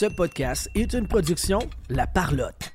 Ce 0.00 0.06
podcast 0.06 0.70
est 0.76 0.92
une 0.92 1.08
production 1.08 1.58
La 1.90 2.06
Parlotte. 2.06 2.72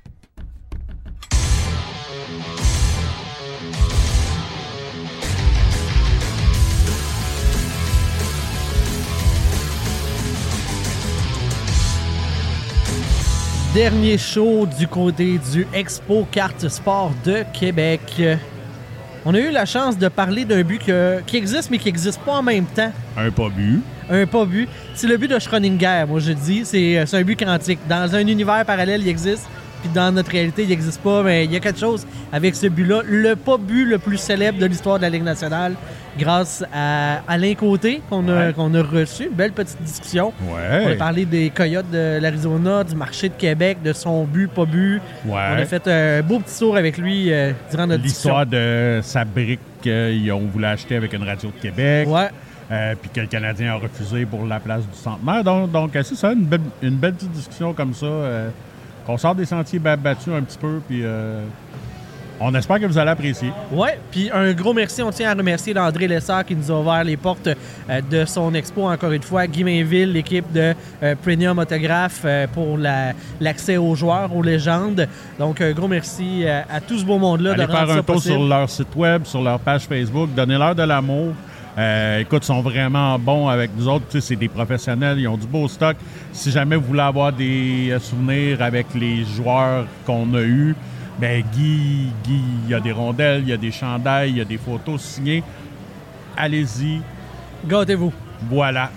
Dernier 13.72 14.18
show 14.18 14.66
du 14.66 14.86
côté 14.86 15.38
du 15.50 15.66
Expo 15.72 16.26
Carte 16.30 16.68
Sport 16.68 17.12
de 17.24 17.42
Québec. 17.54 18.20
On 19.24 19.32
a 19.32 19.38
eu 19.38 19.50
la 19.50 19.64
chance 19.64 19.96
de 19.96 20.08
parler 20.08 20.44
d'un 20.44 20.62
but 20.62 20.82
qui 21.26 21.36
existe 21.38 21.70
mais 21.70 21.78
qui 21.78 21.86
n'existe 21.86 22.20
pas 22.20 22.32
en 22.32 22.42
même 22.42 22.66
temps. 22.66 22.92
Un 23.16 23.30
pas 23.30 23.48
bu. 23.48 23.80
Un 24.10 24.26
pas 24.26 24.44
but. 24.44 24.68
C'est 24.94 25.06
le 25.06 25.16
but 25.16 25.28
de 25.30 25.38
Schrödinger, 25.38 26.04
moi 26.08 26.20
je 26.20 26.32
dis. 26.32 26.62
C'est 26.64 26.98
euh, 26.98 27.06
c'est 27.06 27.16
un 27.18 27.22
but 27.22 27.38
quantique. 27.42 27.78
Dans 27.88 28.14
un 28.14 28.26
univers 28.26 28.64
parallèle, 28.64 29.00
il 29.02 29.08
existe. 29.08 29.46
Puis 29.82 29.92
dans 29.94 30.10
notre 30.12 30.30
réalité, 30.30 30.62
il 30.62 30.70
n'existe 30.70 31.00
pas. 31.02 31.22
Mais 31.22 31.44
il 31.44 31.52
y 31.52 31.56
a 31.56 31.60
quelque 31.60 31.78
chose 31.80 32.06
avec 32.32 32.54
ce 32.54 32.66
but-là. 32.68 33.02
Le 33.06 33.36
pas 33.36 33.58
but 33.58 33.84
le 33.84 33.98
plus 33.98 34.16
célèbre 34.16 34.58
de 34.58 34.64
l'histoire 34.66 34.96
de 34.96 35.02
la 35.02 35.10
Ligue 35.10 35.22
nationale, 35.24 35.74
grâce 36.18 36.64
à 36.72 37.20
Alain 37.28 37.52
Côté, 37.54 38.00
qu'on 38.08 38.26
a, 38.28 38.46
Ouais. 38.46 38.52
qu'on 38.54 38.72
a 38.74 38.82
reçu. 38.82 39.24
Une 39.24 39.34
belle 39.36 39.52
petite 39.52 39.82
discussion. 39.82 40.32
On 40.50 40.90
a 40.90 40.94
parlé 40.94 41.26
des 41.26 41.50
Coyotes 41.50 41.90
de 41.90 42.18
l'Arizona, 42.18 42.82
du 42.82 42.94
marché 42.96 43.28
de 43.28 43.34
Québec, 43.34 43.78
de 43.84 43.92
son 43.92 44.24
but, 44.24 44.48
pas 44.50 44.64
but. 44.64 45.02
On 45.28 45.34
a 45.36 45.64
fait 45.66 45.86
un 45.86 46.22
beau 46.22 46.38
petit 46.40 46.58
tour 46.58 46.76
avec 46.78 46.96
lui 46.96 47.30
euh, 47.30 47.52
durant 47.70 47.86
notre 47.86 48.02
discussion. 48.02 48.30
L'histoire 48.30 48.46
de 48.46 49.00
sa 49.02 49.24
brique 49.26 49.60
qu'ils 49.82 50.32
ont 50.32 50.46
voulu 50.50 50.64
acheter 50.64 50.96
avec 50.96 51.12
une 51.12 51.24
radio 51.24 51.50
de 51.54 51.60
Québec. 51.60 52.08
Ouais. 52.08 52.28
Euh, 52.70 52.94
puis 53.00 53.10
que 53.10 53.20
le 53.20 53.26
Canadien 53.26 53.72
a 53.72 53.76
refusé 53.76 54.24
pour 54.26 54.44
la 54.46 54.60
place 54.60 54.82
du 54.82 54.96
centenaire. 54.96 55.44
Donc, 55.44 55.70
donc 55.70 55.94
euh, 55.96 56.02
c'est 56.02 56.14
ça, 56.16 56.32
une 56.32 56.44
belle, 56.44 56.60
une 56.82 56.96
belle 56.96 57.14
petite 57.14 57.32
discussion 57.32 57.72
comme 57.72 57.94
ça. 57.94 58.06
euh, 58.06 58.48
qu'on 59.06 59.18
sort 59.18 59.34
des 59.34 59.44
sentiers 59.44 59.78
ba- 59.78 59.96
battus 59.96 60.32
un 60.32 60.40
petit 60.42 60.56
peu. 60.56 60.80
Puis 60.88 61.00
euh, 61.02 61.44
on 62.40 62.52
espère 62.54 62.80
que 62.80 62.86
vous 62.86 62.96
allez 62.98 63.10
apprécier. 63.10 63.52
Ouais, 63.70 63.98
puis 64.10 64.30
un 64.32 64.52
gros 64.54 64.72
merci. 64.72 65.02
On 65.02 65.10
tient 65.10 65.30
à 65.30 65.34
remercier 65.34 65.76
André 65.78 66.08
Lessard 66.08 66.44
qui 66.46 66.56
nous 66.56 66.70
a 66.70 66.80
ouvert 66.80 67.04
les 67.04 67.16
portes 67.18 67.48
de 68.10 68.24
son 68.24 68.52
expo 68.54 68.88
encore 68.88 69.12
une 69.12 69.22
fois. 69.22 69.46
Guy 69.46 69.62
Mainville, 69.62 70.10
l'équipe 70.12 70.50
de 70.52 70.74
Premium 71.22 71.58
Autograph 71.58 72.22
euh, 72.24 72.46
pour 72.52 72.76
la- 72.78 73.12
l'accès 73.40 73.76
aux 73.76 73.94
joueurs, 73.94 74.34
aux 74.34 74.42
légendes. 74.42 75.06
Donc, 75.38 75.60
un 75.60 75.72
gros 75.72 75.86
merci 75.86 76.44
à 76.48 76.80
tout 76.80 76.98
ce 76.98 77.04
beau 77.04 77.18
monde-là 77.18 77.54
de 77.54 77.60
rendre 77.60 77.72
faire 77.72 77.86
ça 77.88 77.92
un 77.92 77.96
tour 77.96 78.04
possible. 78.06 78.34
sur 78.34 78.44
leur 78.46 78.70
site 78.70 78.96
web, 78.96 79.24
sur 79.26 79.42
leur 79.42 79.60
page 79.60 79.82
Facebook. 79.82 80.30
Donnez-leur 80.34 80.74
de 80.74 80.82
l'amour. 80.82 81.34
Euh, 81.76 82.20
écoute, 82.20 82.42
ils 82.44 82.46
sont 82.46 82.62
vraiment 82.62 83.18
bons 83.18 83.48
avec 83.48 83.70
nous 83.76 83.88
autres. 83.88 84.04
Tu 84.08 84.20
sais, 84.20 84.28
c'est 84.28 84.36
des 84.36 84.48
professionnels, 84.48 85.18
ils 85.18 85.26
ont 85.28 85.36
du 85.36 85.46
beau 85.46 85.66
stock. 85.68 85.96
Si 86.32 86.50
jamais 86.50 86.76
vous 86.76 86.86
voulez 86.86 87.00
avoir 87.00 87.32
des 87.32 87.90
euh, 87.90 87.98
souvenirs 87.98 88.62
avec 88.62 88.86
les 88.94 89.24
joueurs 89.24 89.86
qu'on 90.06 90.32
a 90.34 90.42
eus, 90.42 90.76
ben 91.18 91.42
Guy, 91.52 92.10
Guy, 92.24 92.40
il 92.64 92.70
y 92.70 92.74
a 92.74 92.80
des 92.80 92.92
rondelles, 92.92 93.42
il 93.42 93.48
y 93.48 93.52
a 93.52 93.56
des 93.56 93.72
chandails, 93.72 94.30
il 94.30 94.36
y 94.36 94.40
a 94.40 94.44
des 94.44 94.58
photos 94.58 95.00
signées. 95.00 95.42
Allez-y. 96.36 97.00
Gâtez-vous. 97.66 98.12
Voilà. 98.50 98.90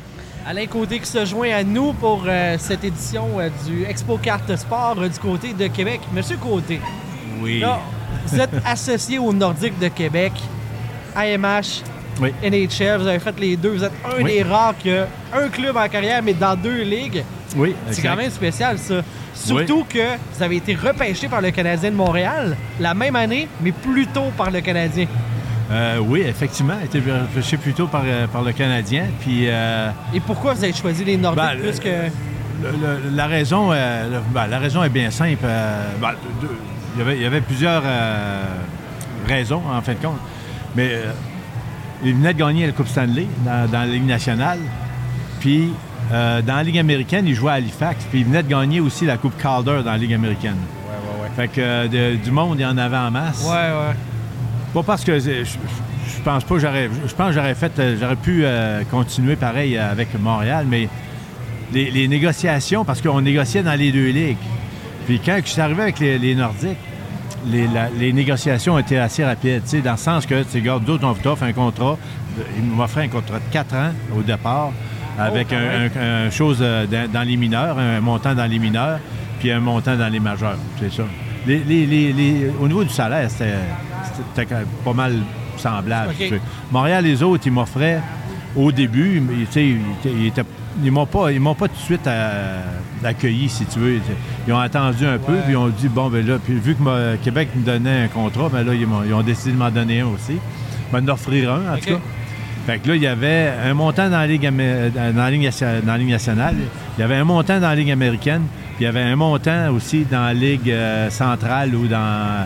Alain 0.45 0.65
Côté 0.65 0.99
qui 0.99 1.05
se 1.05 1.25
joint 1.25 1.51
à 1.51 1.63
nous 1.63 1.91
pour 1.93 2.23
euh, 2.25 2.55
cette 2.57 2.83
édition 2.83 3.27
euh, 3.37 3.49
du 3.67 3.83
Expo 3.83 4.17
Carte 4.17 4.55
Sport 4.55 4.95
euh, 4.99 5.09
du 5.09 5.19
côté 5.19 5.51
de 5.53 5.67
Québec. 5.67 5.99
Monsieur 6.13 6.37
Côté, 6.37 6.79
Oui. 7.41 7.59
là, 7.59 7.79
vous 8.25 8.39
êtes 8.39 8.53
associé 8.65 9.19
au 9.19 9.33
Nordique 9.33 9.77
de 9.77 9.89
Québec, 9.89 10.31
AMH, 11.15 11.83
Oui. 12.19 12.33
NHL, 12.43 12.99
vous 12.99 13.07
avez 13.07 13.19
fait 13.19 13.39
les 13.39 13.55
deux. 13.57 13.69
Vous 13.69 13.83
êtes 13.83 13.91
un 14.05 14.23
Oui. 14.23 14.31
des 14.33 14.43
rares 14.43 14.75
qui 14.77 14.91
a 14.91 15.07
un 15.33 15.47
club 15.49 15.75
en 15.77 15.87
carrière, 15.87 16.21
mais 16.23 16.33
dans 16.33 16.55
deux 16.55 16.81
ligues. 16.83 17.23
Oui, 17.55 17.75
C'est 17.91 18.01
quand 18.01 18.15
même 18.15 18.29
spécial, 18.31 18.77
ça. 18.77 18.95
Surtout 19.33 19.85
que 19.87 19.99
vous 20.33 20.43
avez 20.43 20.57
été 20.57 20.75
repêché 20.75 21.27
par 21.27 21.41
le 21.41 21.51
Canadien 21.51 21.91
de 21.91 21.95
Montréal 21.95 22.57
la 22.79 22.93
même 22.93 23.15
année, 23.15 23.47
mais 23.61 23.71
plus 23.71 24.07
tôt 24.07 24.31
par 24.35 24.51
le 24.51 24.61
Canadien. 24.61 25.05
Euh, 25.71 25.99
oui, 25.99 26.21
effectivement, 26.21 26.75
été 26.83 26.99
repêché 26.99 27.57
plus 27.57 27.73
tôt 27.73 27.87
par, 27.87 28.01
euh, 28.05 28.25
par 28.27 28.41
le 28.41 28.51
Canadien. 28.53 29.05
Puis 29.19 29.45
euh, 29.47 29.89
Et 30.13 30.19
pourquoi 30.19 30.53
vous 30.53 30.63
avez 30.63 30.73
choisi 30.73 31.03
les 31.03 31.17
Nordiques 31.17 31.43
Ben, 31.43 31.59
plus 31.59 31.79
que. 31.79 31.87
le- 31.89 32.71
le- 32.71 33.15
la, 33.15 33.27
raison, 33.27 33.69
euh, 33.71 34.09
le- 34.09 34.19
ben, 34.33 34.47
la 34.47 34.59
raison 34.59 34.83
est 34.83 34.89
bien 34.89 35.11
simple. 35.11 35.43
Ben, 35.43 36.11
de- 36.41 36.47
de- 36.47 36.53
il, 36.95 36.99
y 36.99 37.01
avait, 37.01 37.15
il 37.17 37.21
y 37.21 37.25
avait 37.25 37.41
plusieurs 37.41 37.83
raisons, 39.27 39.61
en 39.71 39.81
fin 39.81 39.93
de 39.93 39.97
compte. 39.99 40.19
Mais 40.75 40.89
il 42.03 42.13
venait 42.13 42.33
de 42.33 42.39
gagner 42.39 42.65
la 42.67 42.71
Coupe 42.73 42.87
Stanley 42.87 43.27
dans, 43.45 43.69
dans 43.71 43.79
la 43.79 43.85
Ligue 43.87 44.05
nationale. 44.05 44.59
Puis 45.39 45.71
euh, 46.11 46.41
dans 46.41 46.55
la 46.55 46.63
Ligue 46.63 46.77
américaine, 46.79 47.25
il 47.27 47.35
jouait 47.35 47.51
à 47.51 47.55
Halifax. 47.55 48.05
Puis 48.09 48.19
il 48.19 48.25
venait 48.25 48.43
de 48.43 48.47
gagner 48.49 48.79
aussi 48.79 49.05
la 49.05 49.17
Coupe 49.17 49.37
Calder 49.41 49.81
dans 49.83 49.91
la 49.91 49.97
Ligue 49.97 50.13
américaine. 50.13 50.55
Ouais, 50.55 50.91
ouais, 50.93 51.23
ouais. 51.23 51.29
Fait 51.35 51.47
que 51.47 51.61
euh, 51.61 51.87
de- 51.87 52.15
du 52.23 52.31
monde, 52.31 52.57
il 52.59 52.63
y 52.63 52.65
en 52.65 52.77
avait 52.77 52.97
en 52.97 53.11
masse. 53.11 53.43
Ouais, 53.43 53.51
ouais. 53.51 53.95
Pas 54.73 54.83
parce 54.83 55.03
que 55.03 55.17
je, 55.19 55.43
je- 55.43 56.21
pense 56.23 56.43
pas 56.43 56.55
que 56.55 56.61
j'aurais. 56.61 56.89
Je 57.07 57.13
pense 57.13 57.33
j'aurais 57.33 57.55
fait. 57.55 57.71
euh, 57.79 57.95
J'aurais 57.99 58.15
pu 58.15 58.41
euh, 58.43 58.83
continuer 58.91 59.35
pareil 59.35 59.77
avec 59.77 60.09
Montréal, 60.19 60.65
mais 60.69 60.89
les, 61.73 61.89
les 61.91 62.07
négociations, 62.07 62.83
parce 62.85 63.01
qu'on 63.01 63.21
négociait 63.21 63.63
dans 63.63 63.77
les 63.77 63.91
deux 63.91 64.09
ligues. 64.09 64.37
Puis 65.05 65.21
quand 65.23 65.37
je 65.43 65.49
suis 65.51 65.61
arrivé 65.61 65.81
avec 65.83 65.99
les, 65.99 66.17
les 66.19 66.35
Nordiques, 66.35 66.77
les, 67.51 67.67
la- 67.67 67.89
les 67.89 68.13
négociations 68.13 68.77
étaient 68.79 68.97
assez 68.97 69.23
rapides, 69.23 69.61
dans 69.83 69.91
le 69.91 69.97
sens 69.97 70.25
que, 70.25 70.43
tu 70.43 70.57
regarde, 70.59 70.83
d'autres, 70.85 71.05
on 71.07 71.13
t'offre 71.13 71.43
un 71.43 71.53
contrat. 71.53 71.97
Ils 72.57 72.63
m'offraient 72.63 73.03
un 73.05 73.07
contrat 73.09 73.39
de 73.39 73.51
4 73.51 73.75
ans 73.75 73.91
au 74.17 74.21
départ, 74.21 74.71
avec 75.17 75.47
Oh, 75.51 75.55
quand 75.55 75.57
un, 75.57 76.01
un- 76.01 76.27
un 76.27 76.29
chose 76.29 76.59
euh, 76.61 76.85
dans, 76.85 77.11
dans 77.11 77.23
les 77.27 77.37
mineurs, 77.37 77.77
un 77.79 77.99
montant 78.01 78.35
dans 78.35 78.45
les 78.45 78.59
mineurs, 78.59 78.99
puis 79.39 79.51
un 79.51 79.59
montant 79.59 79.95
dans 79.95 80.09
les 80.11 80.19
majeurs. 80.19 80.57
C'est 80.79 80.91
ça. 80.91 81.03
Les- 81.47 81.59
les- 81.63 81.85
les- 81.85 82.13
les- 82.13 82.51
au 82.59 82.67
niveau 82.67 82.83
du 82.83 82.89
salaire, 82.89 83.29
c'était 83.31 84.45
pas 84.83 84.93
mal 84.93 85.15
semblable. 85.57 86.09
OK. 86.09 86.15
si 86.19 86.27
tu 86.27 86.33
veux. 86.35 86.41
Montréal, 86.71 87.03
les 87.03 87.23
autres, 87.23 87.43
ils 87.47 87.51
m'offraient 87.53 88.01
au 88.55 88.71
début, 88.71 89.21
ils, 89.31 89.59
ils 90.05 90.27
étaient- 90.27 90.43
ils 90.83 90.91
m'ont 90.91 91.05
pas, 91.05 91.31
ils 91.31 91.39
m'ont 91.39 91.55
pas 91.55 91.67
tout 91.67 91.75
de 91.75 91.79
suite 91.79 92.05
euh, 92.07 92.61
accueilli, 93.05 93.49
si 93.49 93.65
tu 93.65 93.79
veux. 93.79 93.99
Ils 94.47 94.53
ont 94.53 94.59
attendu 94.59 95.05
un 95.05 95.17
peu, 95.17 95.33
puis 95.43 95.51
ils 95.53 95.57
ont 95.57 95.67
dit, 95.69 95.87
bon, 95.89 96.09
ben 96.09 96.25
là, 96.25 96.37
puis 96.43 96.55
vu 96.55 96.75
que 96.75 97.15
Québec 97.17 97.49
me 97.55 97.63
donnait 97.63 98.03
un 98.03 98.07
contrat, 98.07 98.49
ben 98.51 98.63
là, 98.63 98.73
ils, 98.73 99.13
ont 99.13 99.21
décidé 99.21 99.51
de 99.51 99.57
m'en 99.57 99.69
donner 99.71 100.01
un 100.01 100.07
aussi. 100.07 100.33
Ils 100.93 101.01
m'en 101.05 101.11
offrir 101.13 101.53
un, 101.53 101.73
en 101.73 101.77
tout 101.77 101.85
cas. 101.95 101.99
Fait 102.65 102.79
que 102.79 102.87
là, 102.89 102.95
il 102.95 103.01
y 103.01 103.07
avait 103.07 103.51
un 103.65 103.73
montant 103.73 104.09
dans 104.09 104.17
la 104.17 104.27
Ligue, 104.27 104.45
amé- 104.45 104.91
dans 104.93 105.13
la 105.15 105.31
Ligue, 105.31 105.43
nation- 105.43 105.79
dans 105.85 105.93
la 105.93 105.97
Ligue 105.97 106.09
nationale, 106.09 106.55
il 106.97 107.01
y 107.01 107.03
avait 107.03 107.15
un 107.15 107.23
montant 107.23 107.59
dans 107.61 107.69
la 107.69 107.75
Ligue 107.75 107.91
américaine, 107.91 108.41
puis 108.75 108.81
il 108.81 108.83
y 108.83 108.87
avait 108.87 109.01
un 109.03 109.15
montant 109.15 109.69
aussi 109.73 110.05
dans 110.09 110.25
la 110.25 110.33
Ligue 110.33 110.69
euh, 110.69 111.09
centrale 111.09 111.73
ou 111.75 111.87
dans 111.87 112.45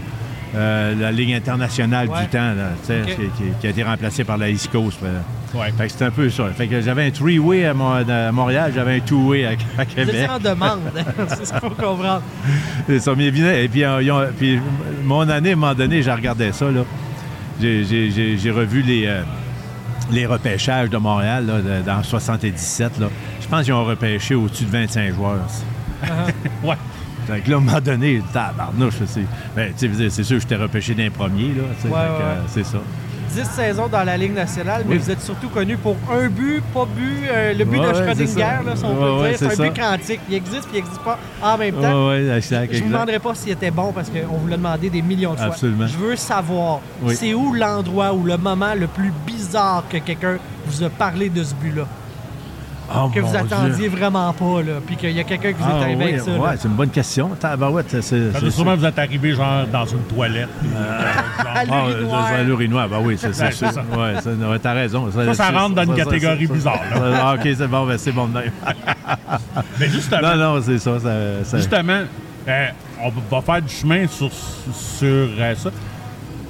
euh, 0.55 0.95
la 0.99 1.11
Ligue 1.11 1.33
internationale 1.33 2.07
Ouais. 2.09 2.21
du 2.21 2.27
temps, 2.27 2.53
là, 2.53 2.69
qui, 3.61 3.67
a 3.67 3.69
été 3.69 3.83
remplacée 3.83 4.23
par 4.23 4.37
la 4.37 4.49
East 4.49 4.71
Coast. 4.71 4.99
là. 5.01 5.09
Ouais. 5.53 5.71
Fait 5.77 5.85
que 5.87 5.91
c'était 5.91 6.05
un 6.05 6.11
peu 6.11 6.29
ça. 6.29 6.45
Fait 6.55 6.67
que 6.67 6.79
j'avais 6.81 7.07
un 7.07 7.11
three-way 7.11 7.65
à, 7.65 7.73
Mon- 7.73 7.91
à 8.07 8.31
Montréal, 8.31 8.71
j'avais 8.73 8.97
un 8.97 8.99
two-way 9.01 9.45
à, 9.77 9.85
Québec. 9.85 10.29
en 10.29 10.39
demande. 10.39 10.79
C'est 11.27 11.45
ce 11.45 11.51
qu'il 11.51 11.59
faut 11.59 11.69
comprendre. 11.69 12.21
C'est 12.87 12.99
ça, 12.99 13.13
mais 13.17 13.27
Et 13.27 13.67
puis, 13.67 13.83
euh, 13.83 14.01
ils 14.01 14.11
ont- 14.11 14.27
puis 14.37 14.59
mon 15.03 15.27
année, 15.29 15.49
à 15.49 15.53
un 15.53 15.55
moment 15.57 15.73
donné, 15.73 16.01
j'ai 16.01 16.11
regardé 16.11 16.51
ça. 16.53 16.71
Là. 16.71 16.81
J'ai, 17.59 18.51
revu 18.53 18.81
les, 18.81 19.05
euh, 19.07 19.21
les 20.11 20.25
repêchages 20.25 20.89
de 20.89 20.97
Montréal 20.97 21.45
là, 21.45 21.59
de- 21.79 21.85
dans 21.85 22.01
77. 22.01 22.99
Là. 22.99 23.07
Je 23.41 23.47
pense 23.47 23.63
qu'ils 23.65 23.73
ont 23.73 23.85
repêché 23.85 24.35
au-dessus 24.35 24.63
de 24.65 24.71
25 24.71 25.13
joueurs. 25.15 25.39
Ouais. 26.63 26.75
Fait 27.27 27.39
que 27.41 27.49
là, 27.49 27.55
à 27.57 27.59
un 27.59 27.63
moment 27.63 27.81
donné, 27.81 28.21
tabarnouche, 28.33 28.95
c'est, 29.05 29.21
ben, 29.55 29.71
tu 29.77 29.93
sais, 29.93 30.09
c'est 30.09 30.23
sûr 30.23 30.37
que 30.37 30.41
j'étais 30.41 30.55
repêché 30.55 30.93
d'un 30.93 31.09
premier, 31.09 31.49
là, 31.49 31.63
Ouais, 31.85 31.89
ouais. 31.91 31.97
euh, 31.97 32.35
c'est 32.47 32.65
ça. 32.65 32.79
10 33.33 33.43
saisons 33.45 33.87
dans 33.87 34.03
la 34.03 34.17
Ligue 34.17 34.33
nationale, 34.33 34.83
mais 34.85 34.95
Oui. 34.95 35.01
vous 35.01 35.09
êtes 35.09 35.21
surtout 35.21 35.47
connu 35.47 35.77
pour 35.77 35.95
un 36.11 36.27
but, 36.27 36.61
pas 36.73 36.83
but, 36.85 37.27
euh, 37.31 37.53
le 37.53 37.63
but 37.63 37.79
Ouais, 37.79 37.87
de 37.87 37.93
Schrödinger, 37.93 38.39
là, 38.65 38.75
si 38.75 38.83
on 38.83 38.93
peut 38.93 39.27
dire. 39.29 39.37
C'est 39.39 39.45
un 39.61 39.69
but 39.69 39.79
quantique. 39.79 40.19
Il 40.27 40.35
existe 40.35 40.63
puis 40.67 40.71
il 40.73 40.83
n'existe 40.83 40.99
pas 41.01 41.17
en 41.41 41.57
même 41.57 41.75
temps. 41.75 42.11
Exact, 42.13 42.73
Je 42.73 42.79
ne 42.79 42.83
vous 42.83 42.91
demanderai 42.91 43.19
pas 43.19 43.33
s'il 43.33 43.53
était 43.53 43.71
bon 43.71 43.93
parce 43.93 44.09
qu'on 44.09 44.35
vous 44.37 44.47
l'a 44.49 44.57
demandé 44.57 44.89
des 44.89 45.01
millions 45.01 45.31
de 45.31 45.37
fois. 45.37 45.45
Absolument. 45.45 45.87
Je 45.87 45.97
veux 45.97 46.15
savoir, 46.17 46.81
Oui. 47.03 47.15
c'est 47.15 47.33
où 47.33 47.53
l'endroit 47.53 48.11
ou 48.13 48.25
le 48.25 48.35
moment 48.35 48.73
le 48.77 48.87
plus 48.87 49.13
bizarre 49.25 49.85
que 49.89 49.97
quelqu'un 49.99 50.37
vous 50.65 50.83
a 50.83 50.89
parlé 50.89 51.29
de 51.29 51.41
ce 51.41 51.53
but-là? 51.55 51.87
Oh, 52.93 53.09
Que 53.09 53.19
vous 53.21 53.35
attendiez 53.35 53.87
Dieu. 53.87 53.97
vraiment 53.97 54.33
pas, 54.33 54.61
là, 54.61 54.73
puis 54.85 54.95
qu'il 54.95 55.11
y 55.11 55.19
a 55.19 55.23
quelqu'un 55.23 55.53
qui 55.53 55.61
vous 55.61 55.69
est 55.69 55.73
Ah, 55.73 55.81
arrivé 55.83 56.03
oui, 56.05 56.09
avec 56.11 56.21
ça. 56.21 56.31
ouais, 56.31 56.49
c'est 56.57 56.67
une 56.67 56.73
bonne 56.73 56.89
question. 56.89 57.29
Tabarouette, 57.39 58.01
c'est, 58.01 58.49
sûrement 58.51 58.75
vous 58.75 58.85
êtes 58.85 58.99
arrivé 58.99 59.33
genre 59.33 59.65
dans 59.71 59.85
une 59.85 60.03
toilette. 60.03 60.49
À 61.39 61.63
Ah, 61.69 61.85
l'urinoir. 61.87 62.29
euh, 62.33 62.43
l'urinoir, 62.43 62.89
ben 62.89 62.97
oui, 63.03 63.17
c'est, 63.19 63.33
ça. 63.33 63.47
Ouais, 63.47 64.59
t'as 64.61 64.73
raison. 64.73 65.11
Ça, 65.11 65.33
ça 65.33 65.49
rentre 65.51 65.75
dans 65.75 65.83
une 65.83 65.95
catégorie 65.95 66.47
bizarre, 66.47 66.79
là. 66.93 67.01
ah, 67.23 67.33
OK, 67.35 67.41
c'est 67.43 67.67
bon, 67.67 67.85
ben, 67.85 67.97
c'est 67.97 68.11
bon. 68.11 68.27
de 68.27 68.33
même. 68.39 68.51
Mais 69.79 69.87
justement, 69.89 70.35
non, 70.35 70.55
non, 70.55 70.61
c'est 70.61 70.79
ça. 70.79 70.97
Justement, 71.57 72.01
euh, 72.47 72.67
on 73.03 73.09
va 73.35 73.41
faire 73.41 73.61
du 73.61 73.73
chemin 73.73 74.07
sur, 74.07 74.31
sur 74.31 75.07
euh, 75.39 75.55
ça. 75.55 75.69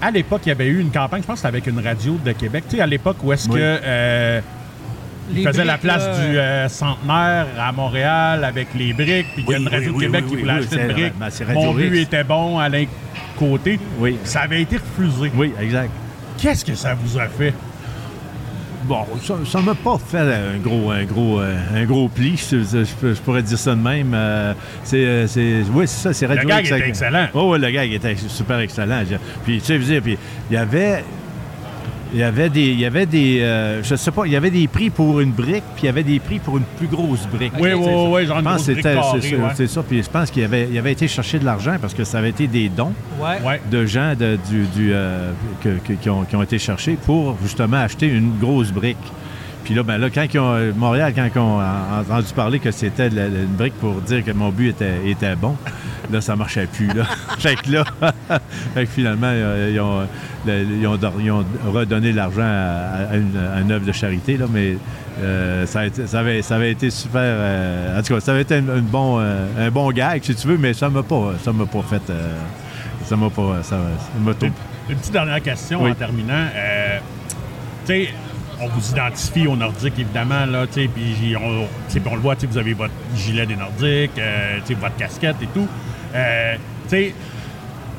À 0.01 0.09
l'époque, 0.11 0.41
il 0.45 0.49
y 0.49 0.51
avait 0.51 0.67
eu 0.67 0.79
une 0.79 0.91
campagne, 0.91 1.21
je 1.21 1.27
pense 1.27 1.35
que 1.41 1.47
c'était 1.47 1.47
avec 1.49 1.67
une 1.67 1.79
radio 1.85 2.17
de 2.23 2.31
Québec. 2.31 2.63
Tu 2.69 2.77
sais, 2.77 2.81
à 2.81 2.87
l'époque 2.87 3.17
où 3.23 3.31
est-ce 3.33 3.47
Oui. 3.49 3.55
que 3.55 3.79
euh, 3.83 4.41
Il 5.33 5.43
faisait 5.47 5.63
la 5.65 5.77
place 5.77 6.05
là, 6.05 6.25
du 6.27 6.37
euh, 6.37 6.67
centenaire 6.69 7.47
à 7.59 7.71
Montréal 7.71 8.43
avec 8.43 8.67
les 8.75 8.91
briques, 8.93 9.27
puis 9.35 9.43
qu'il 9.45 9.51
y 9.51 9.55
a 9.55 9.59
une 9.59 9.67
radio 9.67 9.93
oui, 9.95 10.05
Québec 10.05 10.25
qui 10.27 10.35
voulait 10.37 10.51
acheter 10.53 10.81
une 10.81 10.91
brique. 10.93 11.13
Mon 11.53 11.73
but 11.73 11.97
était 12.01 12.23
bon, 12.23 12.59
Alain 12.59 12.85
Côté. 13.37 13.79
Oui. 13.99 14.17
Ça 14.23 14.41
avait 14.41 14.61
été 14.61 14.77
refusé. 14.77 15.31
Oui, 15.35 15.53
exact. 15.59 15.89
Qu'est-ce 16.37 16.65
que 16.65 16.75
ça 16.75 16.95
vous 16.95 17.17
a 17.17 17.27
fait? 17.27 17.53
Bon, 18.83 19.05
ça 19.45 19.59
ne 19.59 19.65
m'a 19.65 19.75
pas 19.75 19.97
fait 19.99 20.17
un 20.19 20.57
gros, 20.61 20.89
un 20.89 21.03
gros, 21.03 21.39
euh, 21.39 21.55
un 21.75 21.85
gros 21.85 22.09
pli, 22.09 22.35
je, 22.35 22.57
je- 22.63 23.13
je 23.13 23.21
pourrais 23.21 23.43
dire 23.43 23.57
ça 23.59 23.71
de 23.75 23.79
même. 23.79 24.11
Euh, 24.15 24.53
c'est, 24.83 25.05
euh, 25.05 25.27
c'est, 25.27 25.61
oui, 25.71 25.87
c'est 25.87 26.01
ça, 26.01 26.13
c'est 26.13 26.25
Radio 26.25 26.49
gag 26.49 26.65
X. 26.65 26.71
était 26.71 26.87
excellent. 26.89 27.27
Oh, 27.35 27.51
oui, 27.53 27.59
le 27.59 27.69
gag 27.69 27.91
était 27.93 28.15
super 28.27 28.59
excellent. 28.59 29.03
Puis, 29.45 29.61
tu 29.61 29.81
sais, 29.83 30.01
puis 30.01 30.17
il 30.49 30.53
y 30.55 30.57
avait... 30.57 31.03
Il 32.13 32.19
y 32.19 32.23
avait 32.23 32.49
des, 32.49 32.67
il 32.71 32.79
y 32.79 32.85
avait 32.85 33.05
des, 33.05 33.39
euh, 33.41 33.81
je 33.83 33.95
sais 33.95 34.11
pas, 34.11 34.25
il 34.25 34.33
y 34.33 34.35
avait 34.35 34.51
des 34.51 34.67
prix 34.67 34.89
pour 34.89 35.21
une 35.21 35.31
brique, 35.31 35.63
puis 35.75 35.83
il 35.83 35.85
y 35.85 35.89
avait 35.89 36.03
des 36.03 36.19
prix 36.19 36.39
pour 36.39 36.57
une 36.57 36.63
plus 36.77 36.87
grosse 36.87 37.25
brique. 37.27 37.53
Oui, 37.59 37.71
oui, 37.73 37.85
oui, 38.09 38.25
genre 38.25 38.37
Je 38.37 38.41
une 38.41 38.43
pense 38.43 38.55
grosse 38.55 38.67
que 38.67 38.71
brique 38.73 38.83
c'était, 38.83 38.95
carrée, 38.95 39.21
c'est, 39.21 39.29
ça, 39.29 39.35
ouais. 39.37 39.49
c'est 39.55 39.67
ça. 39.67 39.83
Puis 39.83 40.03
je 40.03 40.09
pense 40.09 40.29
qu'il 40.31 40.43
avait, 40.43 40.67
il 40.69 40.77
avait 40.77 40.91
été 40.91 41.07
chercher 41.07 41.39
de 41.39 41.45
l'argent 41.45 41.75
parce 41.79 41.93
que 41.93 42.03
ça 42.03 42.17
avait 42.17 42.31
été 42.31 42.47
des 42.47 42.67
dons. 42.67 42.91
Ouais. 43.21 43.61
de 43.71 43.85
gens 43.85 44.13
de- 44.19 44.37
du, 44.49 44.65
du, 44.75 44.91
euh, 44.93 45.31
que- 45.63 45.77
que- 45.87 45.93
qui, 45.93 46.09
ont, 46.09 46.23
qui 46.23 46.35
ont 46.35 46.43
été 46.43 46.59
cherchés 46.59 46.97
pour 47.05 47.37
justement 47.41 47.77
acheter 47.77 48.07
une 48.07 48.37
grosse 48.39 48.71
brique. 48.71 48.97
Puis 49.63 49.73
là, 49.75 49.83
ben 49.83 49.97
là, 49.97 50.09
quand 50.09 50.25
ils 50.33 50.39
ont, 50.39 50.53
euh, 50.55 50.71
Montréal, 50.75 51.13
quand 51.15 51.27
ils 51.33 51.39
ont 51.39 51.59
en- 51.59 51.99
entendu 52.01 52.33
parler 52.35 52.59
que 52.59 52.71
c'était 52.71 53.07
une 53.09 53.45
brique 53.57 53.75
pour 53.79 53.93
dire 54.01 54.23
que 54.25 54.31
mon 54.31 54.49
but 54.49 54.69
était, 54.69 54.97
était 55.05 55.35
bon, 55.35 55.55
là, 56.11 56.19
ça 56.21 56.35
marchait 56.35 56.65
plus. 56.67 56.87
Là. 56.87 57.03
fait 57.39 57.55
que 57.55 57.71
là, 57.71 57.83
fait 58.73 58.85
que 58.85 58.91
finalement, 58.91 59.27
euh, 59.29 59.71
ils, 59.73 59.79
ont, 59.79 60.01
ils 60.47 60.87
ont 60.87 60.97
dor- 60.97 61.13
ils 61.19 61.31
ont 61.31 61.45
redonné 61.71 62.11
l'argent 62.11 62.41
à, 62.41 63.11
à 63.11 63.15
une, 63.17 63.37
à 63.37 63.61
une 63.61 63.71
œuvre 63.71 63.85
de 63.85 63.91
charité, 63.91 64.35
là, 64.37 64.45
mais 64.51 64.77
euh, 65.21 65.65
ça, 65.67 65.81
a 65.81 65.85
été- 65.85 66.07
ça 66.07 66.19
avait, 66.21 66.41
ça 66.41 66.55
avait 66.55 66.71
été 66.71 66.89
super. 66.89 67.21
euh, 67.23 67.99
en 67.99 68.01
tout 68.01 68.13
cas, 68.15 68.19
ça 68.19 68.31
avait 68.31 68.41
été 68.41 68.55
un, 68.55 68.67
un 68.69 68.81
bon, 68.81 69.19
euh, 69.19 69.45
un 69.67 69.69
bon 69.69 69.91
gag, 69.91 70.21
si 70.23 70.33
tu 70.33 70.47
veux, 70.47 70.57
mais 70.57 70.73
ça 70.73 70.89
m'a 70.89 71.03
pas, 71.03 71.33
ça 71.43 71.53
m'a 71.53 71.65
pas 71.65 71.83
fait. 71.87 72.01
ça 73.05 73.15
m'a 73.15 73.29
pas. 73.29 73.57
Ça, 73.61 73.69
ça 73.77 74.19
m'a 74.19 74.33
tout- 74.33 74.45
Une, 74.47 74.53
une 74.89 74.95
petite 74.97 75.13
dernière 75.13 75.41
question 75.41 75.83
Oui. 75.83 75.91
en 75.91 75.93
terminant. 75.95 76.47
Tu 77.85 77.87
sais, 77.93 78.09
on 78.61 78.67
vous 78.67 78.91
identifie 78.91 79.47
aux 79.47 79.55
Nordiques, 79.55 79.97
évidemment, 79.99 80.45
là, 80.45 80.67
tu 80.67 80.83
sais, 80.83 80.87
puis 80.87 81.35
on, 81.35 82.15
le 82.15 82.21
voit, 82.21 82.35
tu 82.35 82.41
sais, 82.41 82.47
vous 82.47 82.57
avez 82.57 82.73
votre 82.73 82.93
gilet 83.15 83.45
des 83.45 83.55
Nordiques, 83.55 84.17
euh, 84.17 84.57
tu 84.65 84.73
sais, 84.73 84.79
votre 84.79 84.95
casquette 84.95 85.37
et 85.41 85.47
tout. 85.47 85.67
Euh, 86.13 86.55
tu 86.83 86.89
sais, 86.89 87.15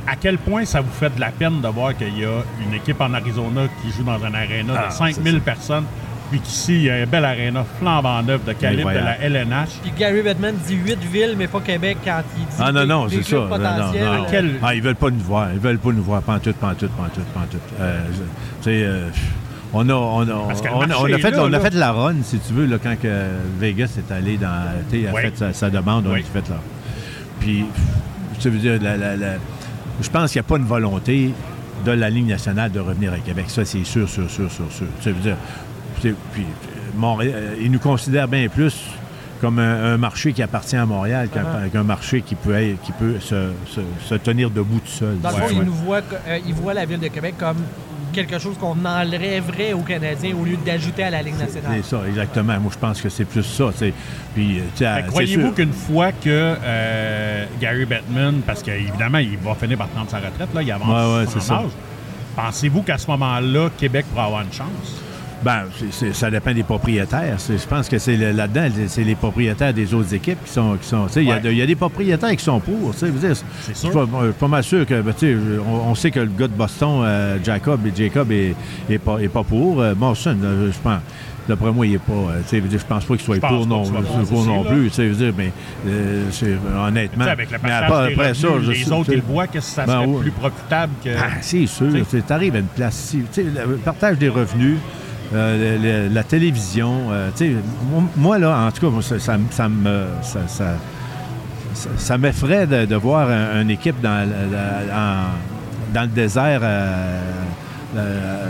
à 0.07 0.17
quel 0.17 0.39
point 0.39 0.65
ça 0.65 0.81
vous 0.81 0.91
fait 0.93 1.15
de 1.15 1.21
la 1.21 1.31
peine 1.31 1.61
de 1.61 1.69
voir 1.69 1.97
qu'il 1.97 2.19
y 2.19 2.25
a 2.25 2.43
une 2.67 2.75
équipe 2.75 3.01
en 3.01 3.13
Arizona 3.15 3.63
qui 3.81 3.93
joue 3.97 4.05
dans 4.05 4.23
un 4.25 4.35
aréna 4.35 4.75
Ah, 4.77 4.89
de 4.89 4.93
5000 4.93 5.41
personnes, 5.41 5.85
puis 6.31 6.41
qu'ici, 6.41 6.75
il 6.75 6.83
y 6.85 6.91
a 6.91 6.95
un 6.95 7.07
bel 7.07 7.25
aréna 7.25 7.65
flambant 7.79 8.23
neuf 8.23 8.45
de 8.45 8.53
calibre 8.53 8.91
de 8.91 8.97
la. 8.97 9.19
LNH. 9.21 9.69
Puis 9.83 9.93
Gary 9.99 10.23
Bettman 10.23 10.55
dit 10.67 10.75
8 10.77 10.99
villes, 11.13 11.35
mais 11.37 11.47
pas 11.47 11.61
Québec 11.61 11.99
quand 12.05 12.23
il 12.39 12.45
dit 12.47 12.57
Ah 12.59 12.73
non, 12.73 12.87
non, 12.87 13.09
c'est 13.09 13.23
ça. 13.23 13.37
Non, 13.37 13.59
non. 13.59 14.27
Quel- 14.31 14.59
Ah, 14.63 14.75
ils 14.75 14.83
veulent 14.83 14.95
pas 14.95 15.11
nous 15.11 15.21
voir. 15.21 15.53
Ils 15.53 15.61
veulent 15.61 15.79
pas 15.79 15.93
nous 15.93 16.03
voir. 16.03 16.23
Pantoute, 16.23 16.57
pantoute, 16.57 16.91
pantoute, 16.93 17.27
pantoute. 17.35 17.61
Euh, 17.81 18.01
tu 18.09 18.65
sais, 18.65 18.83
euh, 18.83 19.09
on 19.73 19.89
a, 19.89 19.93
on 19.95 20.21
a, 20.23 20.47
Parce 20.49 20.61
que 20.61 20.69
le 20.69 20.75
on 20.75 20.81
a- 20.83 20.87
marché 20.87 21.03
on 21.03 21.07
a 21.07 21.09
est 21.11 21.19
fait, 21.19 21.31
là, 21.31 21.43
on 21.43 21.47
a 21.47 21.51
là. 21.51 21.61
fait 21.61 21.75
la 21.75 21.93
run, 21.93 22.15
si 22.23 22.39
tu 22.39 22.53
veux, 22.53 22.67
là, 22.67 22.77
quand 22.83 22.95
que 23.01 23.09
Vegas 23.59 23.97
est 23.99 24.13
allé 24.13 24.37
dans. 24.37 24.47
A 24.49 24.73
Oui. 24.93 25.07
fait 25.23 25.37
sa, 25.37 25.53
sa 25.53 25.71
demande, 25.71 26.07
on 26.07 26.13
a 26.15 26.19
fait 26.19 26.49
là. 26.49 26.57
Puis, 27.41 27.65
ça 28.39 28.51
veut 28.51 28.59
dire, 28.59 28.79
la- 28.83 28.97
la- 28.97 29.17
la- 29.17 29.35
je 30.01 30.09
pense 30.11 30.33
qu'il 30.33 30.41
n'y 30.41 30.47
a 30.47 30.49
pas 30.49 30.57
une 30.59 30.65
volonté 30.67 31.33
de 31.85 31.91
la 31.93 32.11
Ligue 32.11 32.29
nationale 32.29 32.71
de 32.71 32.81
revenir 32.81 33.13
à 33.13 33.19
Québec. 33.19 33.47
Ça, 33.49 33.65
c'est 33.65 33.85
sûr, 33.85 34.09
sûr, 34.09 34.31
sûr, 34.31 34.51
sûr, 34.51 34.67
sûr. 34.71 34.87
Ça 35.01 35.11
veut 35.11 35.21
dire, 35.21 35.37
puis, 36.01 36.45
Montréal, 36.97 37.35
euh, 37.37 37.55
ils 37.61 37.71
nous 37.71 37.79
considèrent 37.79 38.29
bien 38.29 38.49
plus 38.49 38.75
comme 39.41 39.59
un, 39.59 39.95
un 39.95 39.97
marché 39.97 40.33
qui 40.33 40.43
appartient 40.43 40.77
à 40.77 40.87
Montréal 40.87 41.29
qu'un 41.29 41.43
Ah. 41.45 41.69
qu'un 41.73 41.83
marché 41.83 42.21
qui 42.23 42.35
peut, 42.37 42.55
être- 42.55 42.81
qui 42.83 42.93
peut 42.93 43.19
se, 43.19 43.51
se- 43.67 43.81
se 44.09 44.15
tenir 44.17 44.51
debout 44.51 44.79
tout 44.79 44.87
seul. 44.93 45.19
Dans 45.21 45.31
le 45.31 45.35
Ouais, 45.35 45.41
fond, 45.41 45.49
il 45.51 45.59
ouais. 45.59 45.65
nous 45.65 45.93
euh, 45.93 46.39
il 46.47 46.55
voit 46.55 46.75
la 46.75 46.85
ville 46.85 47.01
de 47.01 47.09
Québec 47.09 47.35
comme 47.39 47.57
quelque 48.13 48.39
chose 48.39 48.57
qu'on 48.59 48.77
enlèverait 48.85 49.73
aux 49.73 49.81
Canadiens 49.83 50.35
au 50.41 50.45
lieu 50.45 50.57
d'ajouter 50.65 51.03
à 51.05 51.11
la 51.11 51.23
Ligue 51.23 51.39
nationale. 51.39 51.73
C'est 51.83 51.91
ça, 51.97 52.03
exactement. 52.07 52.59
Moi, 52.61 52.71
je 52.73 52.79
pense 52.79 53.01
que 53.01 53.09
c'est 53.09 53.25
plus 53.25 53.43
ça. 53.43 53.67
tu 53.73 53.79
sais. 53.79 53.93
Puis, 54.35 54.61
euh, 54.61 54.63
c'est 54.75 55.07
Croyez-vous 55.09 55.47
sûr. 55.49 55.55
qu'une 55.55 55.73
fois 55.73 56.13
que 56.13 56.27
euh, 56.29 57.45
Gary 57.61 57.85
Bettman, 57.87 58.41
parce 58.47 58.63
qu'évidemment, 58.63 59.19
il 59.19 59.37
va 59.39 59.55
finir 59.55 59.79
par 59.79 59.89
prendre 59.89 60.11
sa 60.11 60.19
retraite, 60.19 60.49
là, 60.55 60.63
il 60.63 60.71
avance 60.71 60.89
Ouais, 60.89 61.19
ouais, 61.19 61.25
son 61.27 61.31
c'est 61.33 61.41
ça. 61.47 61.55
âge, 61.57 61.71
pensez-vous 62.37 62.83
qu'à 62.83 62.99
ce 62.99 63.07
moment-là, 63.11 63.69
Québec 63.77 64.07
pourra 64.11 64.25
avoir 64.27 64.43
une 64.43 64.53
chance? 64.53 65.01
Ben, 65.45 65.65
c'est- 65.91 66.13
ça 66.13 66.31
dépend 66.31 66.53
des 66.55 66.63
propriétaires. 66.63 67.35
C'est- 67.39 67.59
Je 67.59 67.67
pense 67.67 67.89
que 67.89 67.99
c'est 67.99 68.17
le- 68.17 68.33
là-dedans, 68.33 68.69
c'est- 68.87 69.03
les 69.05 69.15
propriétaires 69.15 69.75
des 69.75 69.93
autres 69.93 70.15
équipes 70.15 70.39
qui 70.45 70.53
sont. 70.53 70.77
Qui 70.81 70.87
sont 70.89 71.07
il 71.17 71.23
y 71.25 71.33
Ouais. 71.33 71.55
y, 71.55 71.63
a 71.63 71.67
des 71.67 71.75
propriétaires 71.75 72.37
qui 72.37 72.45
sont 72.45 72.61
pour. 72.61 72.93
dire, 72.93 73.37
C'est 73.63 73.75
sûr. 73.77 73.91
je 73.93 74.25
suis 74.27 74.33
pas 74.39 74.49
mal 74.49 74.63
sûr 74.63 74.87
que, 74.87 75.01
ben, 75.01 75.13
on, 75.67 75.91
on 75.91 75.95
sait 75.95 76.11
que 76.11 76.21
le 76.21 76.27
gars 76.39 76.49
de 76.49 76.53
Boston, 76.55 77.01
euh, 77.03 77.39
Jacob, 77.45 77.81
Jacob 77.97 78.31
est, 78.31 78.55
est 78.89 78.99
pas, 78.99 79.19
est 79.19 79.29
pas 79.29 79.43
pour. 79.43 79.81
Euh, 79.81 79.95
Morrison, 79.95 80.37
je 80.41 80.79
pense. 80.83 81.01
D'après 81.49 81.73
moi, 81.73 81.85
il 81.87 81.95
est 81.95 81.99
pas. 81.99 82.13
euh, 82.13 82.41
je 82.53 82.77
pense 82.89 83.05
pas 83.05 83.17
qu'il 83.17 83.25
soit 83.25 83.41
pour 83.41 83.67
non, 83.67 83.83
pour 83.83 84.45
non 84.47 84.63
plus. 84.63 84.91
dire, 84.91 85.33
mais 85.37 85.51
euh, 85.89 86.27
c'est- 86.31 86.57
honnêtement. 86.87 87.25
Avec 87.25 87.51
le 87.51 87.59
mais 87.65 87.73
après, 87.73 88.07
des 88.09 88.13
après 88.15 88.35
ça, 88.35 88.49
je 88.63 88.71
les 88.71 88.93
autres, 88.93 89.13
ils 89.13 89.23
voient 89.23 89.49
que 89.49 89.59
ça 89.61 89.85
Ben 89.85 90.05
serait 90.05 90.21
plus 90.21 90.31
profitable 90.31 90.93
que... 91.05 91.11
ah, 91.19 91.31
c'est 91.41 91.67
sûr. 91.67 91.89
Tu 92.09 92.23
arrives 92.33 92.55
à 92.55 92.59
une 92.61 92.67
place 92.67 93.17
le 93.37 93.77
partage 93.79 94.19
des 94.19 94.29
revenus, 94.29 94.77
euh, 95.35 96.09
le- 96.09 96.15
la 96.15 96.25
télévision. 96.25 97.11
euh, 97.11 97.31
moi, 98.17 98.39
là, 98.39 98.67
en 98.67 98.71
tout 98.73 98.91
cas, 98.91 99.03
ça, 99.03 99.19
ça 99.19 99.39
me- 99.39 99.51
ça 99.51 99.69
me. 99.69 100.05
Ça, 100.23 100.41
ça, 101.97 102.19
m'effraie 102.19 102.67
de, 102.67 102.85
de 102.85 102.95
voir 102.97 103.29
un- 103.31 103.63
une 103.63 103.71
équipe 103.71 104.01
dans, 104.01 104.29
le- 104.29 104.53
la- 104.53 104.99
en- 104.99 105.95
dans 105.95 106.03
le 106.03 106.09
désert 106.09 106.61
euh, 106.63 107.19
euh, 107.97 108.47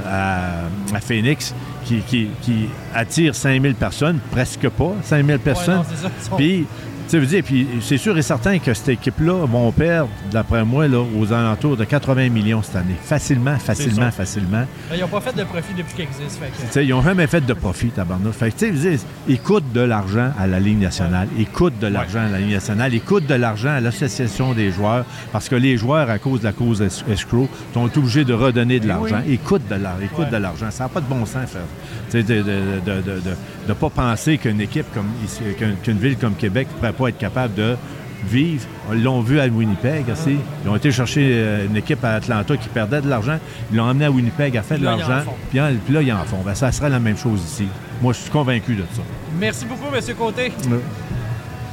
à, 0.92 0.96
à 0.96 1.00
Phoenix 1.00 1.54
qui, 1.84 1.98
qui- 2.00 2.28
qui 2.42 2.68
attire 2.94 3.34
5000 3.34 3.74
personnes, 3.74 4.18
presque 4.30 4.68
pas 4.68 4.92
5000 5.02 5.36
Ouais, 5.36 5.38
personnes. 5.38 5.76
non. 5.76 5.84
Ils 5.90 6.24
sont- 6.28 6.36
Puis, 6.36 6.66
tu 7.08 7.18
veux 7.18 7.26
dire, 7.26 7.42
puis 7.44 7.66
c'est 7.80 7.98
sûr 7.98 8.16
et 8.16 8.22
certain 8.22 8.58
que 8.58 8.72
cette 8.74 8.88
équipe-là 8.90 9.44
vont 9.46 9.70
perdre, 9.72 10.08
d'après 10.30 10.64
moi, 10.64 10.88
là, 10.88 10.98
aux 11.00 11.32
alentours 11.32 11.76
de 11.76 11.84
80 11.84 12.28
millions 12.30 12.62
cette 12.62 12.76
année. 12.76 12.96
Facilement, 13.02 13.56
facilement, 13.58 14.10
facilement. 14.10 14.64
Ils 14.94 15.00
n'ont 15.00 15.08
pas 15.08 15.20
fait 15.20 15.36
de 15.36 15.44
profit 15.44 15.74
depuis 15.76 15.94
qu'ils 15.94 16.04
existent. 16.04 16.40
fait 16.70 16.80
que- 16.80 16.84
ils 16.84 16.90
n'ont 16.90 17.02
jamais 17.02 17.26
fait 17.26 17.40
de 17.44 17.52
profit, 17.52 17.88
tabarnouche. 17.88 18.34
Fait 18.34 18.50
que, 18.50 18.70
dire, 18.70 18.98
ils 19.28 19.40
coûtent 19.40 19.72
de 19.72 19.80
l'argent 19.80 20.30
à 20.38 20.46
la 20.46 20.58
Ligue 20.60 20.80
nationale. 20.80 21.28
Ils 21.38 21.46
coûtent 21.46 21.78
de 21.78 21.86
l'argent 21.86 22.20
à 22.20 22.28
la 22.28 22.38
Ligue 22.38 22.52
nationale. 22.54 22.94
Ils 22.94 23.00
coûtent 23.02 23.26
de 23.26 23.34
l'argent 23.34 23.70
à 23.70 23.80
l'association 23.80 24.52
des 24.54 24.70
joueurs 24.70 25.04
parce 25.32 25.48
que 25.48 25.56
les 25.56 25.76
joueurs, 25.76 26.08
à 26.10 26.18
cause 26.18 26.40
de 26.40 26.44
la 26.44 26.52
cause 26.52 26.80
es- 26.82 27.12
escrow, 27.12 27.48
sont 27.74 27.90
obligés 27.98 28.24
de 28.24 28.32
redonner 28.34 28.78
de 28.80 28.84
Eh 28.84 28.88
l'argent. 28.88 29.16
oui. 29.26 29.32
Ils 29.34 29.38
coûtent 29.38 29.68
de 29.68 29.74
l'argent. 29.74 29.98
Ils 30.02 30.08
coûtent 30.08 30.24
Ouais. 30.26 30.30
de 30.30 30.36
l'argent. 30.36 30.70
Ça 30.70 30.84
n'a 30.84 30.88
pas 30.88 31.00
de 31.00 31.06
bon 31.06 31.26
sens, 31.26 31.50
faire. 31.50 31.62
Tu 32.10 32.18
sais, 32.18 32.22
de 32.22 32.34
ne 32.34 32.42
de, 32.42 33.00
de, 33.02 33.20
de- 33.20 33.36
de 33.68 33.72
pas 33.72 33.90
penser 33.90 34.38
qu'une 34.38 34.60
équipe 34.60 34.86
comme 34.94 35.06
ici- 35.24 35.40
qu'une 35.82 35.98
ville 35.98 36.16
comme 36.16 36.34
Québec 36.34 36.68
ne 36.82 36.90
pourrait 36.92 37.12
pas 37.12 37.16
être 37.16 37.18
capable 37.18 37.54
de 37.54 37.76
vivre. 38.24 38.64
Ils 38.92 39.02
l'ont 39.02 39.20
vu 39.20 39.40
à 39.40 39.46
Winnipeg 39.46 40.04
aussi. 40.10 40.36
Ils 40.64 40.70
ont 40.70 40.76
été 40.76 40.90
chercher 40.90 41.30
euh, 41.32 41.66
une 41.66 41.76
équipe 41.76 42.04
à 42.04 42.14
Atlanta 42.14 42.56
qui 42.56 42.68
perdait 42.68 43.00
de 43.00 43.08
l'argent. 43.08 43.38
Ils 43.70 43.76
l'ont 43.76 43.84
emmené 43.84 44.06
à 44.06 44.10
Winnipeg, 44.10 44.54
fait 44.62 44.74
Puis 44.74 44.78
de 44.78 44.84
l'argent. 44.84 45.24
Puis, 45.50 45.58
là, 45.58 46.02
ils 46.02 46.12
en 46.12 46.24
font. 46.24 46.38
Ben, 46.44 46.54
ça 46.54 46.72
sera 46.72 46.88
la 46.88 47.00
même 47.00 47.16
chose 47.16 47.40
ici. 47.44 47.66
Moi, 48.00 48.12
je 48.12 48.18
suis 48.18 48.30
convaincu 48.30 48.74
de 48.74 48.84
ça. 48.94 49.02
Merci 49.38 49.64
beaucoup, 49.64 49.94
M. 49.94 50.00
Côté. 50.16 50.52
Ça 50.62 50.68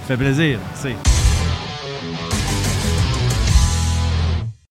fait 0.07 0.17
plaisir. 0.17 0.59
Merci. 0.73 1.18